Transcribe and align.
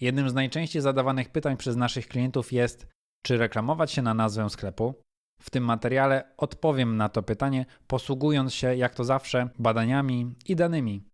Jednym 0.00 0.30
z 0.30 0.34
najczęściej 0.34 0.82
zadawanych 0.82 1.28
pytań 1.28 1.56
przez 1.56 1.76
naszych 1.76 2.08
klientów 2.08 2.52
jest, 2.52 2.86
czy 3.22 3.36
reklamować 3.36 3.92
się 3.92 4.02
na 4.02 4.14
nazwę 4.14 4.50
sklepu. 4.50 4.94
W 5.40 5.50
tym 5.50 5.64
materiale 5.64 6.34
odpowiem 6.36 6.96
na 6.96 7.08
to 7.08 7.22
pytanie, 7.22 7.66
posługując 7.86 8.54
się, 8.54 8.76
jak 8.76 8.94
to 8.94 9.04
zawsze, 9.04 9.48
badaniami 9.58 10.34
i 10.46 10.56
danymi. 10.56 11.04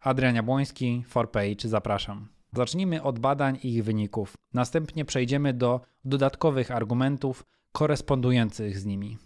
Adrian 0.00 0.34
Jabłoński, 0.34 1.04
4Page, 1.10 1.68
zapraszam. 1.68 2.28
Zacznijmy 2.52 3.02
od 3.02 3.18
badań 3.18 3.58
i 3.62 3.74
ich 3.74 3.84
wyników. 3.84 4.34
Następnie 4.52 5.04
przejdziemy 5.04 5.52
do 5.52 5.80
dodatkowych 6.04 6.70
argumentów 6.70 7.44
korespondujących 7.72 8.78
z 8.78 8.84
nimi. 8.84 9.18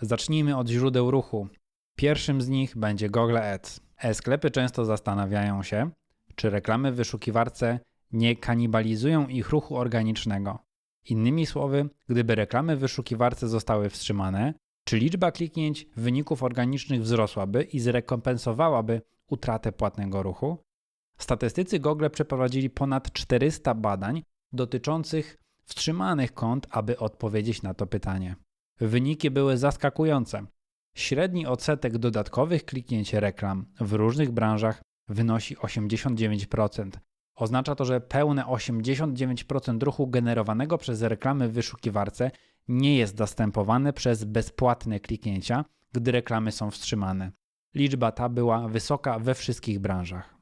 Zacznijmy 0.00 0.56
od 0.56 0.68
źródeł 0.68 1.10
ruchu. 1.10 1.48
Pierwszym 1.96 2.40
z 2.40 2.48
nich 2.48 2.76
będzie 2.76 3.10
Google 3.10 3.36
Ads. 3.38 3.80
E-sklepy 3.98 4.50
często 4.50 4.84
zastanawiają 4.84 5.62
się, 5.62 5.90
czy 6.34 6.50
reklamy 6.50 6.92
w 6.92 6.96
wyszukiwarce 6.96 7.80
nie 8.16 8.36
kanibalizują 8.36 9.28
ich 9.28 9.50
ruchu 9.50 9.76
organicznego. 9.76 10.58
Innymi 11.04 11.46
słowy, 11.46 11.88
gdyby 12.08 12.34
reklamy 12.34 12.76
w 12.76 12.80
wyszukiwarce 12.80 13.48
zostały 13.48 13.90
wstrzymane, 13.90 14.54
czy 14.84 14.98
liczba 14.98 15.32
kliknięć 15.32 15.86
wyników 15.96 16.42
organicznych 16.42 17.02
wzrosłaby 17.02 17.62
i 17.62 17.80
zrekompensowałaby 17.80 19.02
utratę 19.28 19.72
płatnego 19.72 20.22
ruchu? 20.22 20.58
Statystycy 21.18 21.78
Google 21.78 22.10
przeprowadzili 22.10 22.70
ponad 22.70 23.12
400 23.12 23.74
badań 23.74 24.22
dotyczących 24.52 25.38
wstrzymanych 25.64 26.34
kont, 26.34 26.66
aby 26.70 26.98
odpowiedzieć 26.98 27.62
na 27.62 27.74
to 27.74 27.86
pytanie. 27.86 28.36
Wyniki 28.80 29.30
były 29.30 29.56
zaskakujące. 29.56 30.46
Średni 30.96 31.46
odsetek 31.46 31.98
dodatkowych 31.98 32.64
kliknięć 32.64 33.14
reklam 33.14 33.66
w 33.80 33.92
różnych 33.92 34.30
branżach 34.30 34.82
wynosi 35.08 35.56
89%. 35.56 36.90
Oznacza 37.36 37.74
to, 37.74 37.84
że 37.84 38.00
pełne 38.00 38.44
89% 38.44 39.82
ruchu 39.82 40.06
generowanego 40.06 40.78
przez 40.78 41.02
reklamy 41.02 41.48
w 41.48 41.52
wyszukiwarce 41.52 42.30
nie 42.68 42.96
jest 42.96 43.18
zastępowane 43.18 43.92
przez 43.92 44.24
bezpłatne 44.24 45.00
kliknięcia, 45.00 45.64
gdy 45.92 46.12
reklamy 46.12 46.52
są 46.52 46.70
wstrzymane. 46.70 47.32
Liczba 47.74 48.12
ta 48.12 48.28
była 48.28 48.68
wysoka 48.68 49.18
we 49.18 49.34
wszystkich 49.34 49.78
branżach. 49.78 50.36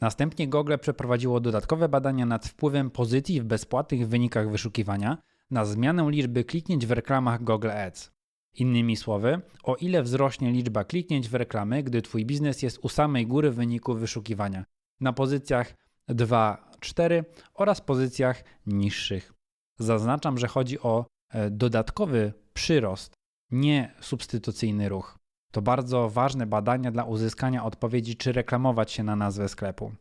Następnie 0.00 0.48
Google 0.48 0.74
przeprowadziło 0.80 1.40
dodatkowe 1.40 1.88
badania 1.88 2.26
nad 2.26 2.46
wpływem 2.46 2.90
pozycji 2.90 3.40
w 3.40 3.44
bezpłatnych 3.44 4.08
wynikach 4.08 4.50
wyszukiwania 4.50 5.18
na 5.50 5.64
zmianę 5.64 6.10
liczby 6.10 6.44
kliknięć 6.44 6.86
w 6.86 6.90
reklamach 6.90 7.44
Google 7.44 7.70
Ads. 7.70 8.12
Innymi 8.54 8.96
słowy, 8.96 9.40
o 9.62 9.76
ile 9.76 10.02
wzrośnie 10.02 10.52
liczba 10.52 10.84
kliknięć 10.84 11.28
w 11.28 11.34
reklamy, 11.34 11.82
gdy 11.82 12.02
Twój 12.02 12.26
biznes 12.26 12.62
jest 12.62 12.78
u 12.82 12.88
samej 12.88 13.26
góry 13.26 13.50
wyniku 13.50 13.94
wyszukiwania, 13.94 14.64
na 15.00 15.12
pozycjach 15.12 15.74
2, 16.08 16.70
4 16.80 17.24
oraz 17.54 17.80
pozycjach 17.80 18.44
niższych. 18.66 19.32
Zaznaczam, 19.78 20.38
że 20.38 20.48
chodzi 20.48 20.80
o 20.80 21.06
e, 21.30 21.50
dodatkowy 21.50 22.32
przyrost, 22.54 23.14
nie 23.50 23.94
substytucyjny 24.00 24.88
ruch. 24.88 25.18
To 25.52 25.62
bardzo 25.62 26.10
ważne 26.10 26.46
badania 26.46 26.90
dla 26.90 27.04
uzyskania 27.04 27.64
odpowiedzi, 27.64 28.16
czy 28.16 28.32
reklamować 28.32 28.92
się 28.92 29.02
na 29.02 29.16
nazwę 29.16 29.48
sklepu. 29.48 29.92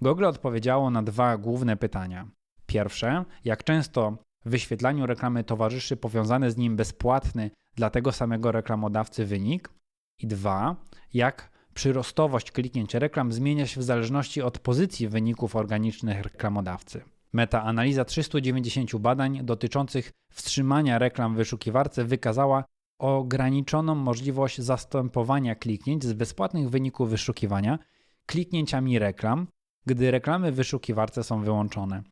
Google 0.00 0.24
odpowiedziało 0.24 0.90
na 0.90 1.02
dwa 1.02 1.38
główne 1.38 1.76
pytania. 1.76 2.28
Pierwsze, 2.66 3.24
jak 3.44 3.64
często 3.64 4.16
wyświetlaniu 4.44 5.06
reklamy 5.06 5.44
towarzyszy 5.44 5.96
powiązany 5.96 6.50
z 6.50 6.56
nim 6.56 6.76
bezpłatny 6.76 7.50
dla 7.74 7.90
tego 7.90 8.12
samego 8.12 8.52
reklamodawcy 8.52 9.24
wynik? 9.26 9.70
I 10.18 10.26
dwa, 10.26 10.76
jak 11.14 11.50
przyrostowość 11.74 12.52
kliknięć 12.52 12.94
reklam 12.94 13.32
zmienia 13.32 13.66
się 13.66 13.80
w 13.80 13.84
zależności 13.84 14.42
od 14.42 14.58
pozycji 14.58 15.08
wyników 15.08 15.56
organicznych 15.56 16.22
reklamodawcy. 16.22 17.02
Meta-analiza 17.32 18.04
390 18.04 18.96
badań 18.96 19.40
dotyczących 19.42 20.10
wstrzymania 20.32 20.98
reklam 20.98 21.34
w 21.34 21.36
wyszukiwarce 21.36 22.04
wykazała 22.04 22.64
ograniczoną 22.98 23.94
możliwość 23.94 24.60
zastępowania 24.60 25.54
kliknięć 25.54 26.04
z 26.04 26.12
bezpłatnych 26.12 26.70
wyników 26.70 27.10
wyszukiwania 27.10 27.78
kliknięciami 28.26 28.98
reklam, 28.98 29.46
gdy 29.86 30.10
reklamy 30.10 30.52
w 30.52 30.54
wyszukiwarce 30.54 31.24
są 31.24 31.42
wyłączone. 31.42 32.02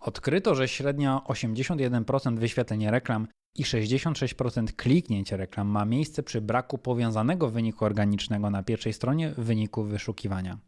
Odkryto, 0.00 0.54
że 0.54 0.68
średnio 0.68 1.24
81% 1.28 2.38
wyświetleń 2.38 2.90
reklam 2.90 3.28
i 3.54 3.64
66% 3.64 4.72
kliknięć 4.76 5.32
reklam 5.32 5.68
ma 5.68 5.84
miejsce 5.84 6.22
przy 6.22 6.40
braku 6.40 6.78
powiązanego 6.78 7.50
wyniku 7.50 7.84
organicznego 7.84 8.50
na 8.50 8.62
pierwszej 8.62 8.92
stronie 8.92 9.34
wyniku 9.38 9.84
wyszukiwania. 9.84 10.58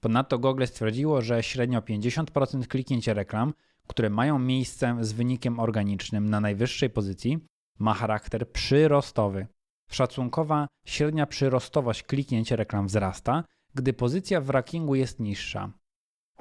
Ponadto 0.00 0.38
Google 0.38 0.66
stwierdziło, 0.66 1.22
że 1.22 1.42
średnio 1.42 1.80
50% 1.80 2.66
kliknięć 2.66 3.08
reklam, 3.08 3.54
które 3.86 4.10
mają 4.10 4.38
miejsce 4.38 4.96
z 5.00 5.12
wynikiem 5.12 5.60
organicznym 5.60 6.30
na 6.30 6.40
najwyższej 6.40 6.90
pozycji, 6.90 7.38
ma 7.78 7.94
charakter 7.94 8.50
przyrostowy. 8.50 9.46
Szacunkowa 9.90 10.66
średnia 10.86 11.26
przyrostowość 11.26 12.02
kliknięć 12.02 12.50
reklam 12.50 12.86
wzrasta, 12.86 13.44
gdy 13.74 13.92
pozycja 13.92 14.40
w 14.40 14.50
rankingu 14.50 14.94
jest 14.94 15.20
niższa. 15.20 15.72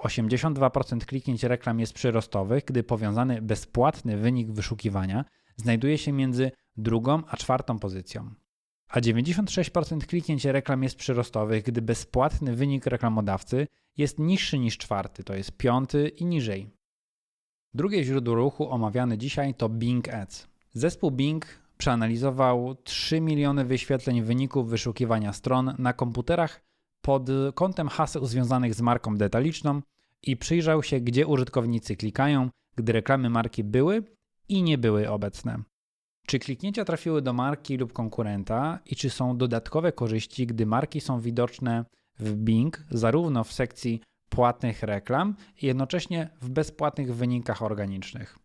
82% 0.04 1.06
kliknięć 1.06 1.44
reklam 1.44 1.80
jest 1.80 1.94
przyrostowych, 1.94 2.66
gdy 2.66 2.84
powiązany 2.84 3.42
bezpłatny 3.42 4.18
wynik 4.18 4.52
wyszukiwania 4.52 5.26
znajduje 5.56 5.98
się 5.98 6.12
między 6.12 6.52
drugą 6.78 7.24
a 7.28 7.38
czwartą 7.38 7.80
pozycją. 7.80 8.34
A 8.88 9.00
96% 9.00 10.06
kliknięć 10.06 10.46
reklam 10.46 10.84
jest 10.84 10.96
przyrostowych, 10.96 11.64
gdy 11.64 11.82
bezpłatny 11.82 12.56
wynik 12.56 12.86
reklamodawcy 12.86 13.68
jest 13.98 14.20
niższy 14.20 14.60
niż 14.60 14.78
czwarty, 14.78 15.24
to 15.24 15.36
jest 15.36 15.58
piąty 15.58 16.08
i 16.08 16.26
niżej. 16.26 16.70
Drugie 17.74 18.04
źródło 18.04 18.36
ruchu 18.36 18.70
omawiane 18.70 19.18
dzisiaj 19.18 19.54
to 19.54 19.70
Bing 19.70 20.10
Ads. 20.10 20.48
Zespół 20.74 21.12
Bing 21.12 21.46
przeanalizował 21.78 22.76
3 22.76 23.22
miliony 23.22 23.66
wyświetleń 23.66 24.22
wyników 24.22 24.70
wyszukiwania 24.70 25.34
stron 25.34 25.76
na 25.80 25.94
komputerach 25.94 26.62
pod 27.06 27.30
kątem 27.56 27.88
haseł 27.88 28.26
związanych 28.26 28.74
z 28.74 28.82
marką 28.82 29.18
detaliczną 29.18 29.82
i 30.22 30.38
przyjrzał 30.38 30.84
się, 30.84 31.00
gdzie 31.00 31.28
użytkownicy 31.28 31.96
klikają, 31.96 32.50
gdy 32.76 32.94
reklamy 32.94 33.30
marki 33.30 33.64
były 33.64 34.04
i 34.50 34.64
nie 34.64 34.78
były 34.78 35.10
obecne. 35.10 35.64
Czy 36.28 36.40
kliknięcia 36.40 36.86
trafiły 36.86 37.22
do 37.22 37.34
marki 37.34 37.78
lub 37.78 37.94
konkurenta 37.94 38.80
i 38.86 38.96
czy 38.96 39.10
są 39.10 39.38
dodatkowe 39.38 39.92
korzyści, 39.92 40.48
gdy 40.48 40.66
marki 40.66 41.02
są 41.02 41.20
widoczne 41.20 41.86
w 42.20 42.36
Bing, 42.36 42.84
zarówno 42.92 43.44
w 43.44 43.54
sekcji 43.54 44.02
płatnych 44.30 44.84
reklam 44.84 45.36
i 45.62 45.66
jednocześnie 45.66 46.30
w 46.42 46.50
bezpłatnych 46.50 47.16
wynikach 47.16 47.62
organicznych. 47.62 48.40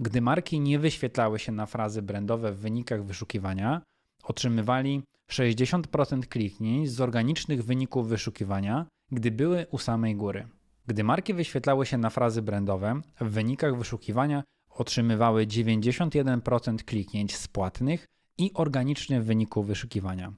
Gdy 0.00 0.20
marki 0.20 0.60
nie 0.60 0.78
wyświetlały 0.78 1.38
się 1.38 1.52
na 1.52 1.66
frazy 1.66 2.02
brandowe 2.02 2.52
w 2.52 2.58
wynikach 2.58 3.04
wyszukiwania, 3.04 3.82
otrzymywali 4.24 5.02
60% 5.30 6.26
kliknięć 6.26 6.90
z 6.90 7.00
organicznych 7.00 7.64
wyników 7.64 8.08
wyszukiwania, 8.08 8.86
gdy 9.12 9.30
były 9.30 9.66
u 9.70 9.78
samej 9.78 10.16
góry. 10.16 10.48
Gdy 10.86 11.04
marki 11.04 11.34
wyświetlały 11.34 11.86
się 11.86 11.98
na 11.98 12.10
frazy 12.10 12.42
brandowe 12.42 13.00
w 13.20 13.30
wynikach 13.30 13.78
wyszukiwania, 13.78 14.42
otrzymywały 14.70 15.46
91% 15.46 16.76
kliknięć 16.84 17.36
z 17.36 17.48
płatnych 17.48 18.06
i 18.38 18.50
organicznych 18.54 19.24
wyników 19.24 19.66
wyszukiwania. 19.66 20.32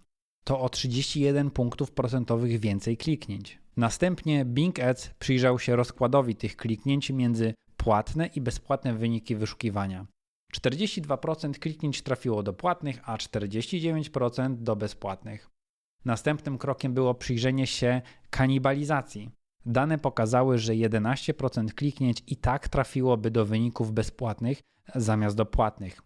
To 0.45 0.61
o 0.61 0.69
31 0.69 1.51
punktów 1.51 1.91
procentowych 1.91 2.61
więcej 2.61 2.97
kliknięć. 2.97 3.59
Następnie 3.77 4.45
Bing 4.45 4.81
Ads 4.81 5.11
przyjrzał 5.19 5.59
się 5.59 5.77
rozkładowi 5.77 6.37
tych 6.37 6.57
kliknięć 6.57 7.11
między 7.11 7.55
płatne 7.77 8.27
i 8.27 8.41
bezpłatne 8.41 8.95
wyniki 8.95 9.37
wyszukiwania. 9.37 10.07
42% 10.57 11.59
kliknięć 11.59 12.03
trafiło 12.03 12.43
do 12.43 12.53
płatnych, 12.53 13.01
a 13.05 13.17
49% 13.17 14.57
do 14.57 14.77
bezpłatnych. 14.77 15.51
Następnym 16.05 16.59
krokiem 16.59 16.95
było 16.95 17.15
przyjrzenie 17.15 17.67
się 17.67 18.03
kanibalizacji. 18.31 19.31
Dane 19.67 19.99
pokazały, 19.99 20.59
że 20.59 20.73
11% 20.73 21.75
kliknięć 21.75 22.23
i 22.27 22.37
tak 22.37 22.69
trafiłoby 22.69 23.31
do 23.31 23.45
wyników 23.47 23.93
bezpłatnych 23.93 24.61
zamiast 24.95 25.37
do 25.37 25.47
płatnych. 25.47 26.03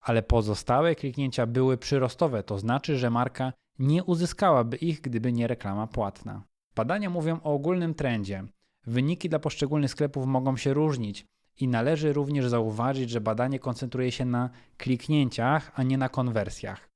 Ale 0.00 0.22
pozostałe 0.22 0.94
kliknięcia 0.94 1.46
były 1.46 1.78
przyrostowe, 1.78 2.42
to 2.42 2.58
znaczy, 2.58 2.98
że 2.98 3.10
marka 3.10 3.52
nie 3.78 4.04
uzyskałaby 4.04 4.76
ich, 4.76 5.00
gdyby 5.00 5.32
nie 5.32 5.46
reklama 5.46 5.86
płatna. 5.86 6.42
Badania 6.76 7.10
mówią 7.10 7.40
o 7.42 7.54
ogólnym 7.54 7.94
trendzie. 7.94 8.44
Wyniki 8.86 9.28
dla 9.28 9.38
poszczególnych 9.38 9.90
sklepów 9.90 10.26
mogą 10.26 10.56
się 10.56 10.74
różnić 10.74 11.26
i 11.60 11.68
należy 11.68 12.12
również 12.12 12.48
zauważyć, 12.48 13.10
że 13.10 13.20
badanie 13.20 13.58
koncentruje 13.58 14.12
się 14.12 14.24
na 14.24 14.50
kliknięciach, 14.76 15.72
a 15.74 15.82
nie 15.82 15.98
na 15.98 16.08
konwersjach. 16.08 16.88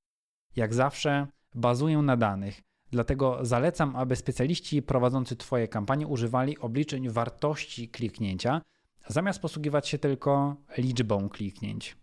Jak 0.56 0.74
zawsze 0.74 1.26
bazują 1.54 2.02
na 2.02 2.16
danych, 2.16 2.62
dlatego 2.90 3.38
zalecam, 3.44 3.96
aby 3.96 4.16
specjaliści 4.16 4.82
prowadzący 4.82 5.36
Twoje 5.36 5.68
kampanie 5.68 6.06
używali 6.06 6.58
obliczeń 6.58 7.08
wartości 7.08 7.88
kliknięcia, 7.88 8.62
zamiast 9.08 9.40
posługiwać 9.40 9.88
się 9.88 9.98
tylko 9.98 10.56
liczbą 10.78 11.28
kliknięć. 11.28 11.96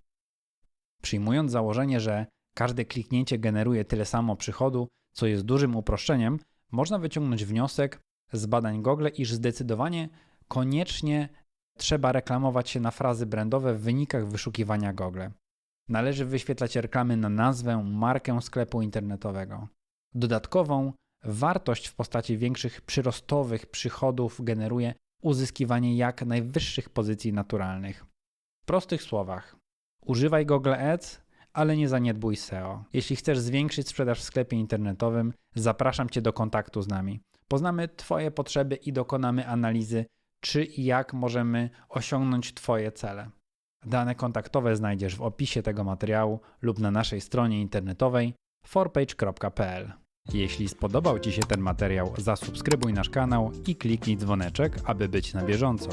Przyjmując 1.02 1.52
założenie, 1.52 2.00
że 2.00 2.26
każde 2.54 2.86
kliknięcie 2.86 3.40
generuje 3.40 3.86
tyle 3.86 4.06
samo 4.06 4.36
przychodu, 4.36 4.88
co 5.14 5.28
jest 5.28 5.44
dużym 5.44 5.76
uproszczeniem, 5.76 6.40
można 6.72 7.00
wyciągnąć 7.00 7.46
wniosek 7.46 8.00
z 8.34 8.46
badań 8.46 8.82
Google, 8.82 9.08
iż 9.18 9.32
zdecydowanie 9.34 10.10
koniecznie 10.48 11.30
trzeba 11.78 12.12
reklamować 12.12 12.70
się 12.70 12.80
na 12.80 12.92
frazy 12.92 13.26
brandowe 13.26 13.74
w 13.74 13.82
wynikach 13.82 14.28
wyszukiwania 14.28 14.94
Google. 14.94 15.28
Należy 15.90 16.26
wyświetlać 16.26 16.76
reklamy 16.76 17.18
na 17.18 17.30
nazwę, 17.30 17.84
markę 17.84 18.42
sklepu 18.42 18.82
internetowego. 18.82 19.68
Dodatkową 20.14 20.94
wartość 21.24 21.88
w 21.88 21.96
postaci 21.96 22.38
większych 22.38 22.82
przyrostowych 22.82 23.66
przychodów 23.66 24.42
generuje 24.44 24.94
uzyskiwanie 25.22 25.98
jak 25.98 26.26
najwyższych 26.26 26.90
pozycji 26.90 27.34
naturalnych. 27.34 28.06
W 28.64 28.66
prostych 28.66 29.02
słowach, 29.02 29.56
używaj 30.06 30.46
Google 30.46 30.74
Ads, 30.74 31.22
ale 31.54 31.78
nie 31.78 31.90
zaniedbuj 31.90 32.36
SEO. 32.36 32.84
Jeśli 32.94 33.16
chcesz 33.16 33.40
zwiększyć 33.40 33.88
sprzedaż 33.88 34.20
w 34.20 34.24
sklepie 34.24 34.58
internetowym, 34.58 35.34
zapraszam 35.56 36.10
Cię 36.10 36.22
do 36.22 36.34
kontaktu 36.34 36.82
z 36.82 36.88
nami. 36.88 37.20
Poznamy 37.48 37.88
Twoje 37.88 38.32
potrzeby 38.32 38.76
i 38.76 38.94
dokonamy 38.94 39.48
analizy, 39.48 40.06
czy 40.40 40.64
i 40.64 40.86
jak 40.86 41.14
możemy 41.14 41.70
osiągnąć 41.90 42.54
Twoje 42.54 42.92
cele. 42.92 43.30
Dane 43.86 44.16
kontaktowe 44.16 44.76
znajdziesz 44.76 45.16
w 45.16 45.22
opisie 45.22 45.64
tego 45.64 45.84
materiału 45.84 46.40
lub 46.62 46.80
na 46.80 46.92
naszej 46.92 47.22
stronie 47.22 47.62
internetowej 47.62 48.34
forpage.pl. 48.66 49.94
Jeśli 50.34 50.70
spodobał 50.70 51.20
Ci 51.20 51.32
się 51.32 51.42
ten 51.42 51.62
materiał, 51.62 52.14
zasubskrybuj 52.18 52.94
nasz 52.94 53.10
kanał 53.10 53.52
i 53.68 53.76
kliknij 53.76 54.18
dzwoneczek, 54.18 54.80
aby 54.86 55.10
być 55.10 55.34
na 55.34 55.44
bieżąco. 55.44 55.90